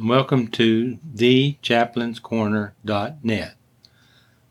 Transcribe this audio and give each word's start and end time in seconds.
and 0.00 0.08
welcome 0.08 0.48
to 0.48 0.98
thechaplainscorner.net. 1.14 3.54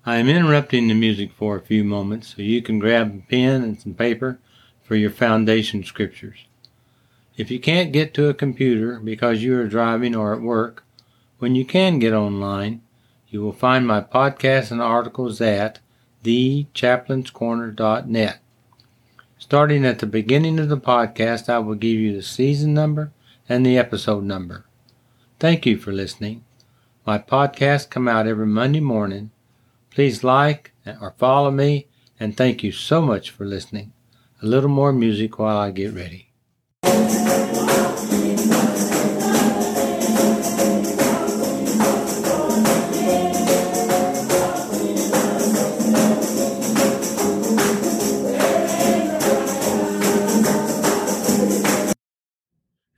I 0.06 0.18
am 0.18 0.30
interrupting 0.30 0.88
the 0.88 0.94
music 0.94 1.32
for 1.32 1.56
a 1.56 1.62
few 1.62 1.84
moments 1.84 2.36
so 2.36 2.44
you 2.44 2.62
can 2.62 2.78
grab 2.78 3.16
a 3.16 3.24
pen 3.28 3.64
and 3.64 3.82
some 3.82 3.96
paper 3.96 4.38
for 4.84 4.96
your 4.96 5.10
foundation 5.10 5.84
scriptures. 5.84 6.46
If 7.36 7.50
you 7.50 7.60
can't 7.60 7.92
get 7.92 8.14
to 8.14 8.30
a 8.30 8.36
computer 8.36 9.00
because 9.00 9.42
you 9.42 9.60
are 9.60 9.68
driving 9.68 10.16
or 10.16 10.36
at 10.36 10.42
work, 10.42 10.84
when 11.40 11.56
you 11.56 11.66
can 11.66 11.98
get 11.98 12.14
online, 12.14 12.84
you 13.28 13.42
will 13.42 13.52
find 13.52 13.88
my 13.88 14.02
podcasts 14.02 14.70
and 14.70 14.84
articles 14.84 15.42
at 15.42 15.80
thechaplainscorner.net. 16.24 18.40
Starting 19.40 19.84
at 19.84 19.98
the 19.98 20.06
beginning 20.06 20.60
of 20.60 20.70
the 20.70 20.78
podcast, 20.78 21.50
I 21.50 21.58
will 21.58 21.74
give 21.74 21.98
you 21.98 22.16
the 22.16 22.22
season 22.22 22.76
number 22.76 23.12
and 23.48 23.66
the 23.66 23.80
episode 23.80 24.24
number. 24.24 24.66
Thank 25.40 25.66
you 25.66 25.78
for 25.78 25.94
listening. 25.94 26.44
My 27.06 27.18
podcasts 27.18 27.90
come 27.90 28.10
out 28.10 28.28
every 28.28 28.46
Monday 28.46 28.82
morning. 28.82 29.32
Please 29.90 30.22
like 30.22 30.74
or 31.00 31.16
follow 31.18 31.50
me, 31.50 31.88
and 32.20 32.36
thank 32.36 32.62
you 32.62 32.74
so 32.74 33.02
much 33.02 33.30
for 33.30 33.46
listening. 33.46 33.94
A 34.42 34.46
little 34.46 34.70
more 34.70 34.92
music 34.92 35.40
while 35.40 35.58
I 35.58 35.72
get 35.72 35.94
ready. 35.94 36.34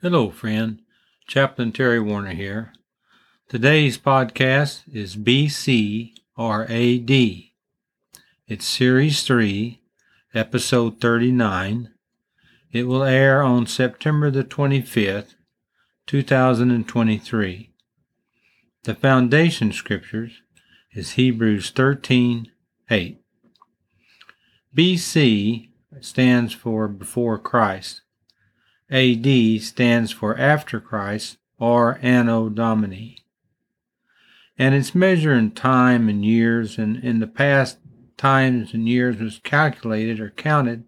Hello, 0.01 0.31
friend. 0.31 0.81
Chaplain 1.27 1.71
Terry 1.71 1.99
Warner 1.99 2.33
here. 2.33 2.73
Today's 3.47 3.97
podcast 3.97 4.81
is 4.93 5.15
BC 5.15 6.13
or 6.35 6.63
AD. 6.63 7.11
It's 8.47 8.65
Series 8.65 9.23
3, 9.23 9.81
Episode 10.33 10.99
39. 10.99 11.89
It 12.71 12.83
will 12.83 13.03
air 13.03 13.41
on 13.41 13.65
September 13.65 14.29
the 14.29 14.43
25th, 14.43 15.35
2023. 16.07 17.71
The 18.83 18.95
foundation 18.95 19.71
scriptures 19.71 20.41
is 20.91 21.11
Hebrews 21.11 21.69
13 21.69 22.51
8. 22.89 23.21
BC 24.75 25.69
stands 26.01 26.53
for 26.53 26.87
before 26.89 27.37
Christ. 27.37 28.01
AD 28.91 29.61
stands 29.61 30.11
for 30.11 30.37
after 30.37 30.81
Christ 30.81 31.37
or 31.57 31.97
Anno 32.01 32.49
Domini. 32.49 33.19
And 34.57 34.75
its 34.75 34.93
measure 34.93 35.33
in 35.33 35.51
time 35.51 36.09
and 36.09 36.25
years, 36.25 36.77
and 36.77 36.97
in 36.97 37.19
the 37.19 37.27
past 37.27 37.77
times 38.17 38.73
and 38.73 38.87
years 38.87 39.19
was 39.19 39.39
calculated 39.43 40.19
or 40.19 40.29
counted 40.29 40.83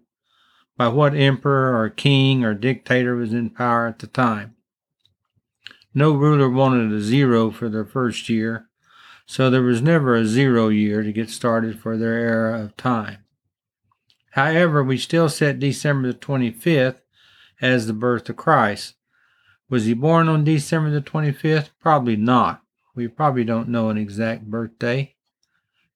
by 0.76 0.88
what 0.88 1.14
emperor 1.14 1.80
or 1.80 1.88
king 1.88 2.44
or 2.44 2.54
dictator 2.54 3.16
was 3.16 3.32
in 3.32 3.50
power 3.50 3.86
at 3.86 4.00
the 4.00 4.06
time. 4.06 4.54
No 5.94 6.12
ruler 6.12 6.50
wanted 6.50 6.92
a 6.92 7.00
zero 7.00 7.50
for 7.50 7.68
their 7.68 7.84
first 7.84 8.28
year, 8.28 8.68
so 9.26 9.48
there 9.48 9.62
was 9.62 9.80
never 9.80 10.14
a 10.14 10.26
zero 10.26 10.68
year 10.68 11.02
to 11.02 11.12
get 11.12 11.30
started 11.30 11.78
for 11.78 11.96
their 11.96 12.14
era 12.14 12.60
of 12.60 12.76
time. 12.76 13.18
However, 14.32 14.82
we 14.82 14.98
still 14.98 15.28
set 15.28 15.60
December 15.60 16.08
the 16.08 16.18
25th 16.18 17.00
as 17.64 17.86
the 17.86 17.94
birth 17.94 18.28
of 18.28 18.36
Christ. 18.36 18.94
Was 19.70 19.86
he 19.86 19.94
born 19.94 20.28
on 20.28 20.44
December 20.44 20.90
the 20.90 21.00
25th? 21.00 21.70
Probably 21.80 22.14
not. 22.14 22.60
We 22.94 23.08
probably 23.08 23.42
don't 23.42 23.70
know 23.70 23.88
an 23.88 23.96
exact 23.96 24.44
birthday 24.50 25.14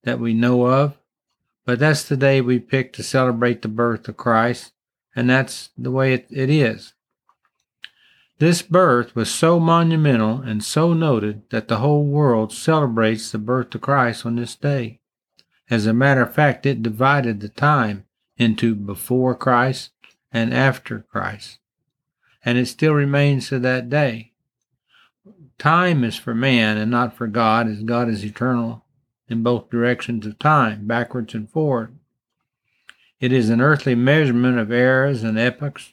that 0.02 0.18
we 0.18 0.32
know 0.32 0.66
of, 0.66 0.96
but 1.66 1.78
that's 1.78 2.04
the 2.04 2.16
day 2.16 2.40
we 2.40 2.58
pick 2.58 2.94
to 2.94 3.02
celebrate 3.02 3.60
the 3.60 3.68
birth 3.68 4.08
of 4.08 4.16
Christ, 4.16 4.72
and 5.14 5.28
that's 5.28 5.68
the 5.76 5.90
way 5.90 6.14
it, 6.14 6.26
it 6.30 6.48
is. 6.48 6.94
This 8.38 8.62
birth 8.62 9.14
was 9.14 9.30
so 9.30 9.60
monumental 9.60 10.40
and 10.40 10.64
so 10.64 10.94
noted 10.94 11.42
that 11.50 11.68
the 11.68 11.78
whole 11.78 12.06
world 12.06 12.50
celebrates 12.50 13.30
the 13.30 13.38
birth 13.38 13.74
of 13.74 13.82
Christ 13.82 14.24
on 14.24 14.36
this 14.36 14.56
day. 14.56 15.00
As 15.68 15.84
a 15.84 15.92
matter 15.92 16.22
of 16.22 16.34
fact, 16.34 16.64
it 16.64 16.82
divided 16.82 17.40
the 17.40 17.50
time 17.50 18.06
into 18.38 18.74
before 18.74 19.34
Christ 19.34 19.90
and 20.32 20.52
after 20.52 21.00
Christ. 21.10 21.58
And 22.44 22.58
it 22.58 22.66
still 22.66 22.94
remains 22.94 23.48
to 23.48 23.58
that 23.60 23.90
day. 23.90 24.32
Time 25.58 26.04
is 26.04 26.16
for 26.16 26.34
man 26.34 26.76
and 26.76 26.90
not 26.90 27.16
for 27.16 27.26
God, 27.26 27.68
as 27.68 27.82
God 27.82 28.08
is 28.08 28.24
eternal 28.24 28.84
in 29.28 29.42
both 29.42 29.70
directions 29.70 30.24
of 30.24 30.38
time, 30.38 30.86
backwards 30.86 31.34
and 31.34 31.50
forward. 31.50 31.98
It 33.20 33.32
is 33.32 33.50
an 33.50 33.60
earthly 33.60 33.94
measurement 33.94 34.58
of 34.58 34.70
eras 34.70 35.24
and 35.24 35.38
epochs, 35.38 35.92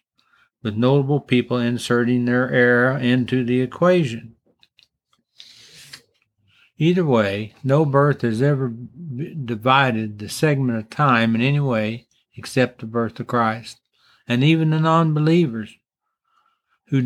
with 0.62 0.76
notable 0.76 1.20
people 1.20 1.58
inserting 1.58 2.26
their 2.26 2.52
era 2.52 3.00
into 3.00 3.44
the 3.44 3.62
equation. 3.62 4.36
Either 6.78 7.06
way, 7.06 7.54
no 7.64 7.86
birth 7.86 8.22
has 8.22 8.42
ever 8.42 8.70
divided 8.70 10.20
the 10.20 10.30
segment 10.30 10.78
of 10.78 10.90
time 10.90 11.36
in 11.36 11.42
any 11.42 11.60
way 11.60 12.08
except 12.36 12.80
the 12.80 12.86
birth 12.86 13.20
of 13.20 13.28
Christ 13.28 13.80
and 14.28 14.44
even 14.44 14.70
the 14.70 14.80
non-believers 14.80 15.78
who 16.88 17.02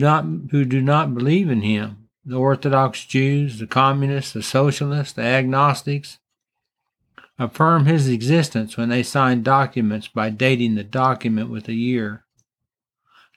who 0.51 0.65
do 0.65 0.81
not 0.81 1.13
believe 1.13 1.49
in 1.49 1.61
him 1.61 2.09
the 2.25 2.35
orthodox 2.35 3.05
jews 3.05 3.59
the 3.59 3.67
communists 3.67 4.33
the 4.33 4.43
socialists 4.43 5.13
the 5.13 5.21
agnostics 5.21 6.19
affirm 7.39 7.85
his 7.85 8.09
existence 8.09 8.75
when 8.75 8.89
they 8.89 9.01
sign 9.01 9.41
documents 9.41 10.09
by 10.09 10.29
dating 10.29 10.75
the 10.75 10.83
document 10.83 11.49
with 11.49 11.69
a 11.69 11.73
year. 11.73 12.25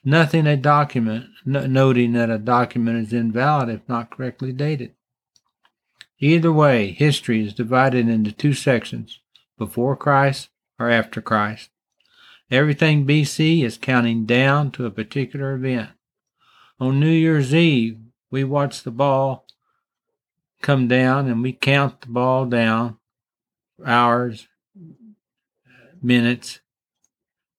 Nothing 0.03 0.45
a 0.45 0.57
document 0.57 1.27
noting 1.45 2.11
that 2.11 2.29
a 2.29 2.37
document 2.37 3.07
is 3.07 3.13
invalid 3.13 3.69
if 3.69 3.87
not 3.87 4.11
correctly 4.11 4.51
dated. 4.51 4.93
Either 6.19 6.51
way 6.51 6.91
history 6.91 7.45
is 7.45 7.53
divided 7.53 8.09
into 8.09 8.31
two 8.31 8.53
sections 8.53 9.19
before 9.57 9.95
christ 9.95 10.49
or 10.79 10.89
after 10.89 11.21
christ 11.21 11.69
Everything 12.53 13.07
BC 13.07 13.63
is 13.63 13.79
counting 13.79 14.27
down 14.27 14.69
to 14.73 14.85
a 14.85 14.91
particular 14.91 15.55
event. 15.55 15.89
On 16.79 16.99
New 16.99 17.09
Year's 17.09 17.51
Eve, 17.51 17.97
we 18.29 18.43
watch 18.43 18.83
the 18.83 18.91
ball 18.91 19.47
come 20.61 20.87
down 20.87 21.27
and 21.27 21.41
we 21.41 21.51
count 21.51 22.01
the 22.01 22.09
ball 22.09 22.45
down 22.45 22.99
hours, 23.83 24.47
minutes 25.99 26.59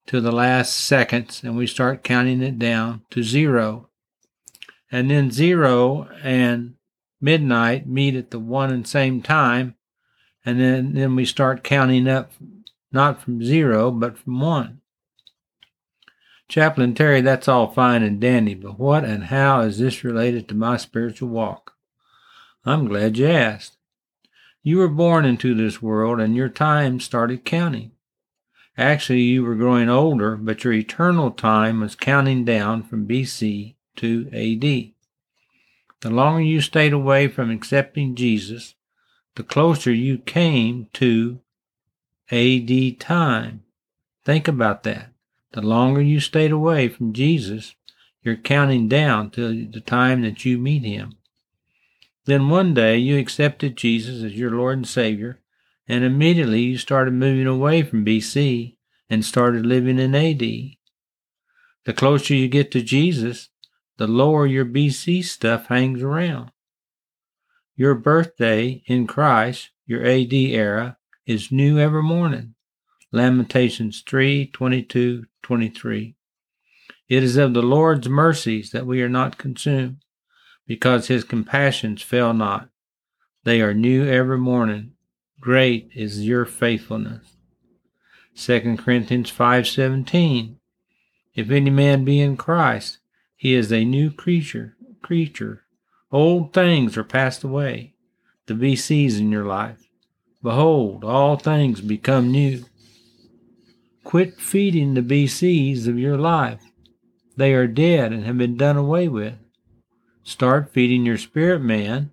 to 0.06 0.20
the 0.20 0.30
last 0.30 0.76
seconds 0.76 1.42
and 1.42 1.56
we 1.56 1.66
start 1.66 2.04
counting 2.04 2.40
it 2.40 2.56
down 2.60 3.02
to 3.10 3.24
zero. 3.24 3.88
And 4.92 5.10
then 5.10 5.32
zero 5.32 6.08
and 6.22 6.74
midnight 7.20 7.88
meet 7.88 8.14
at 8.14 8.30
the 8.30 8.38
one 8.38 8.70
and 8.70 8.86
same 8.86 9.22
time. 9.22 9.74
And 10.44 10.60
then, 10.60 10.94
then 10.94 11.16
we 11.16 11.24
start 11.24 11.64
counting 11.64 12.06
up 12.06 12.30
not 12.92 13.20
from 13.20 13.42
zero, 13.42 13.90
but 13.90 14.16
from 14.16 14.38
one. 14.38 14.80
Chaplain 16.48 16.94
Terry, 16.94 17.20
that's 17.20 17.48
all 17.48 17.72
fine 17.72 18.02
and 18.02 18.20
dandy, 18.20 18.54
but 18.54 18.78
what 18.78 19.04
and 19.04 19.24
how 19.24 19.60
is 19.60 19.78
this 19.78 20.04
related 20.04 20.48
to 20.48 20.54
my 20.54 20.76
spiritual 20.76 21.28
walk? 21.28 21.74
I'm 22.64 22.86
glad 22.88 23.18
you 23.18 23.26
asked. 23.26 23.76
You 24.62 24.78
were 24.78 24.88
born 24.88 25.24
into 25.24 25.54
this 25.54 25.82
world 25.82 26.20
and 26.20 26.34
your 26.34 26.48
time 26.48 27.00
started 27.00 27.44
counting. 27.44 27.92
Actually, 28.76 29.20
you 29.20 29.44
were 29.44 29.54
growing 29.54 29.88
older, 29.88 30.36
but 30.36 30.64
your 30.64 30.72
eternal 30.72 31.30
time 31.30 31.80
was 31.80 31.94
counting 31.94 32.44
down 32.44 32.82
from 32.82 33.06
BC 33.06 33.74
to 33.96 34.26
AD. 34.32 34.92
The 36.00 36.10
longer 36.10 36.42
you 36.42 36.60
stayed 36.60 36.92
away 36.92 37.28
from 37.28 37.50
accepting 37.50 38.14
Jesus, 38.14 38.74
the 39.36 39.42
closer 39.42 39.92
you 39.92 40.18
came 40.18 40.88
to 40.94 41.40
AD 42.30 43.00
time. 43.00 43.62
Think 44.24 44.48
about 44.48 44.82
that. 44.82 45.13
The 45.54 45.62
longer 45.62 46.02
you 46.02 46.18
stayed 46.18 46.50
away 46.50 46.88
from 46.88 47.12
Jesus, 47.12 47.76
you're 48.24 48.34
counting 48.34 48.88
down 48.88 49.30
to 49.30 49.68
the 49.68 49.80
time 49.80 50.22
that 50.22 50.44
you 50.44 50.58
meet 50.58 50.82
him. 50.82 51.12
Then 52.24 52.48
one 52.48 52.74
day 52.74 52.98
you 52.98 53.16
accepted 53.18 53.76
Jesus 53.76 54.24
as 54.24 54.34
your 54.34 54.50
Lord 54.50 54.78
and 54.78 54.88
Savior, 54.88 55.38
and 55.86 56.02
immediately 56.02 56.62
you 56.62 56.76
started 56.76 57.14
moving 57.14 57.46
away 57.46 57.84
from 57.84 58.04
BC 58.04 58.74
and 59.08 59.24
started 59.24 59.64
living 59.64 60.00
in 60.00 60.16
AD. 60.16 60.40
The 60.40 61.92
closer 61.94 62.34
you 62.34 62.48
get 62.48 62.72
to 62.72 62.82
Jesus, 62.82 63.50
the 63.96 64.08
lower 64.08 64.48
your 64.48 64.64
BC 64.64 65.22
stuff 65.22 65.66
hangs 65.66 66.02
around. 66.02 66.50
Your 67.76 67.94
birthday 67.94 68.82
in 68.86 69.06
Christ, 69.06 69.70
your 69.86 70.04
AD 70.04 70.32
era, 70.32 70.96
is 71.26 71.52
new 71.52 71.78
every 71.78 72.02
morning. 72.02 72.56
Lamentations 73.12 74.02
3 74.04 74.48
22 74.48 75.26
23. 75.44 76.16
It 77.08 77.22
is 77.22 77.36
of 77.36 77.54
the 77.54 77.62
Lord's 77.62 78.08
mercies 78.08 78.70
that 78.70 78.86
we 78.86 79.02
are 79.02 79.08
not 79.08 79.38
consumed, 79.38 79.98
because 80.66 81.06
his 81.06 81.22
compassions 81.22 82.02
fail 82.02 82.32
not. 82.32 82.70
They 83.44 83.60
are 83.60 83.74
new 83.74 84.08
every 84.08 84.38
morning. 84.38 84.92
Great 85.38 85.90
is 85.94 86.26
your 86.26 86.46
faithfulness. 86.46 87.36
2 88.34 88.78
Corinthians 88.78 89.30
5:17 89.30 90.56
If 91.34 91.50
any 91.50 91.70
man 91.70 92.04
be 92.04 92.20
in 92.20 92.38
Christ, 92.38 92.98
he 93.36 93.54
is 93.54 93.70
a 93.70 93.84
new 93.84 94.10
creature. 94.10 94.76
Creature. 95.02 95.64
Old 96.10 96.54
things 96.54 96.96
are 96.96 97.04
passed 97.04 97.44
away. 97.44 97.94
The 98.46 98.54
BCs 98.54 99.18
in 99.20 99.30
your 99.30 99.44
life. 99.44 99.88
Behold, 100.42 101.04
all 101.04 101.36
things 101.36 101.82
become 101.82 102.32
new. 102.32 102.64
Quit 104.04 104.38
feeding 104.38 104.94
the 104.94 105.02
BCs 105.02 105.88
of 105.88 105.98
your 105.98 106.16
life. 106.16 106.60
They 107.36 107.52
are 107.54 107.66
dead 107.66 108.12
and 108.12 108.24
have 108.24 108.38
been 108.38 108.56
done 108.56 108.76
away 108.76 109.08
with. 109.08 109.34
Start 110.22 110.72
feeding 110.72 111.04
your 111.04 111.18
spirit 111.18 111.60
man. 111.60 112.10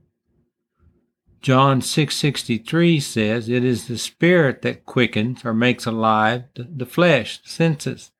John 1.42 1.82
6:63 1.82 3.00
says, 3.00 3.50
"It 3.50 3.64
is 3.64 3.88
the 3.88 3.98
spirit 3.98 4.62
that 4.62 4.86
quickens 4.86 5.44
or 5.44 5.54
makes 5.54 5.86
alive 5.86 6.44
the 6.56 6.86
flesh, 6.86 7.42
the 7.42 7.50
senses." 7.50 8.12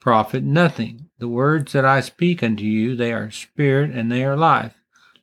Profit 0.00 0.42
nothing. 0.42 1.10
The 1.18 1.28
words 1.28 1.72
that 1.72 1.84
I 1.84 2.00
speak 2.00 2.42
unto 2.42 2.64
you, 2.64 2.96
they 2.96 3.12
are 3.12 3.30
spirit 3.30 3.90
and 3.90 4.10
they 4.10 4.24
are 4.24 4.36
life. 4.36 4.74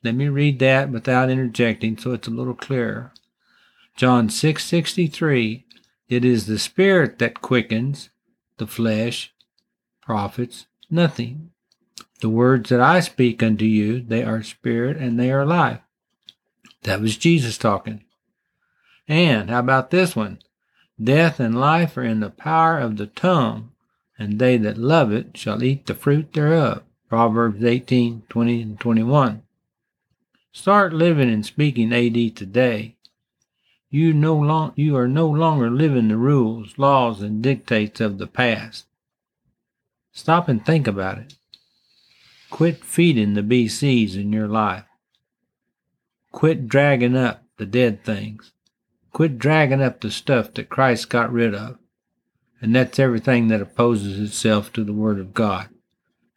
Let 0.04 0.14
me 0.14 0.28
read 0.28 0.58
that 0.60 0.90
without 0.90 1.30
interjecting 1.30 1.98
so 1.98 2.12
it's 2.12 2.28
a 2.28 2.30
little 2.30 2.54
clearer. 2.54 3.12
John 3.96 4.28
6:63 4.28 5.64
It 6.08 6.24
is 6.24 6.46
the 6.46 6.58
spirit 6.58 7.18
that 7.18 7.42
quickens, 7.42 8.10
the 8.56 8.66
flesh 8.66 9.34
profits 10.00 10.66
nothing. 10.90 11.50
The 12.20 12.28
words 12.28 12.70
that 12.70 12.80
I 12.80 13.00
speak 13.00 13.42
unto 13.42 13.64
you, 13.64 14.00
they 14.00 14.24
are 14.24 14.42
spirit 14.42 14.96
and 14.96 15.18
they 15.18 15.30
are 15.30 15.46
life. 15.46 15.80
That 16.82 17.00
was 17.00 17.16
Jesus 17.16 17.58
talking. 17.58 18.04
And 19.06 19.50
how 19.50 19.60
about 19.60 19.90
this 19.90 20.16
one? 20.16 20.38
Death 21.02 21.38
and 21.38 21.58
life 21.58 21.96
are 21.96 22.02
in 22.02 22.20
the 22.20 22.30
power 22.30 22.78
of 22.78 22.96
the 22.96 23.06
tongue, 23.06 23.70
and 24.18 24.38
they 24.38 24.56
that 24.56 24.76
love 24.76 25.12
it 25.12 25.36
shall 25.36 25.62
eat 25.62 25.86
the 25.86 25.94
fruit 25.94 26.32
thereof. 26.32 26.82
Proverbs 27.08 27.64
18, 27.64 28.24
20 28.28 28.62
and 28.62 28.80
21. 28.80 29.42
Start 30.52 30.92
living 30.92 31.30
and 31.30 31.46
speaking 31.46 31.92
AD 31.92 32.36
today. 32.36 32.96
You 33.90 34.12
no 34.12 34.36
long, 34.36 34.72
you 34.76 34.96
are 34.96 35.08
no 35.08 35.28
longer 35.28 35.70
living 35.70 36.08
the 36.08 36.18
rules, 36.18 36.76
laws, 36.76 37.22
and 37.22 37.42
dictates 37.42 38.00
of 38.00 38.18
the 38.18 38.26
past. 38.26 38.86
Stop 40.12 40.48
and 40.48 40.64
think 40.64 40.86
about 40.86 41.18
it. 41.18 41.34
Quit 42.50 42.84
feeding 42.84 43.34
the 43.34 43.42
BCs 43.42 44.14
in 44.14 44.32
your 44.32 44.48
life. 44.48 44.84
Quit 46.32 46.68
dragging 46.68 47.16
up 47.16 47.44
the 47.56 47.66
dead 47.66 48.04
things. 48.04 48.52
Quit 49.12 49.38
dragging 49.38 49.82
up 49.82 50.00
the 50.00 50.10
stuff 50.10 50.52
that 50.54 50.68
Christ 50.68 51.08
got 51.08 51.32
rid 51.32 51.54
of. 51.54 51.78
And 52.60 52.74
that's 52.74 52.98
everything 52.98 53.48
that 53.48 53.62
opposes 53.62 54.18
itself 54.18 54.72
to 54.74 54.84
the 54.84 54.92
Word 54.92 55.18
of 55.18 55.32
God 55.32 55.68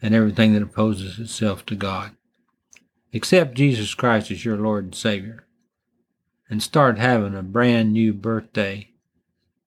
and 0.02 0.16
everything 0.16 0.54
that 0.54 0.64
opposes 0.64 1.20
itself 1.20 1.66
to 1.66 1.76
God. 1.76 2.12
Accept 3.14 3.56
Jesus 3.56 3.94
Christ 3.94 4.32
as 4.32 4.46
your 4.46 4.58
Lord 4.58 4.86
and 4.86 4.96
Savior 4.96 5.48
and 6.52 6.62
start 6.62 7.00
having 7.00 7.34
a 7.34 7.42
brand 7.42 7.92
new 7.94 8.14
birthday 8.14 8.90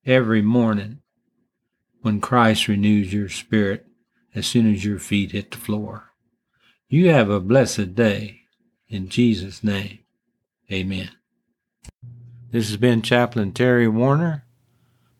every 0.05 0.43
morning 0.43 1.01
when 2.03 2.21
Christ 2.21 2.69
renews 2.69 3.11
your 3.11 3.31
spirit 3.31 3.87
as 4.35 4.47
soon 4.47 4.71
as 4.71 4.85
your 4.85 4.99
feet 4.99 5.33
hit 5.33 5.51
the 5.51 5.57
floor. 5.57 6.11
You 6.87 7.09
have 7.09 7.31
a 7.31 7.41
blessed 7.41 7.95
day. 7.95 8.43
In 8.87 9.09
Jesus' 9.09 9.65
name, 9.65 10.01
amen. 10.71 11.09
This 12.51 12.69
has 12.69 12.77
been 12.77 13.01
Chaplain 13.01 13.53
Terry 13.53 13.89
Warner. 13.89 14.45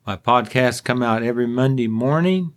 My 0.05 0.17
podcasts 0.17 0.83
come 0.83 1.01
out 1.01 1.23
every 1.23 1.47
Monday 1.47 1.87
morning. 1.87 2.53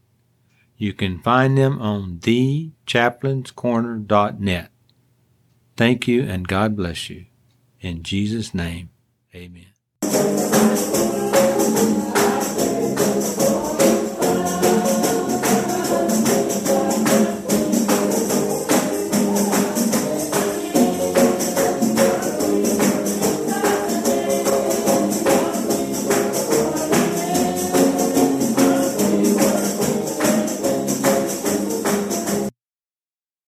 You 0.77 0.93
can 0.93 1.19
find 1.21 1.57
them 1.57 1.81
on 1.81 2.19
thechaplainscorner.net. 2.19 4.71
Thank 5.79 6.07
you 6.07 6.25
and 6.25 6.47
God 6.47 6.77
bless 6.77 7.09
you. 7.09 7.25
In 7.81 8.03
Jesus' 8.03 8.53
name, 8.53 8.91
amen. 9.35 11.18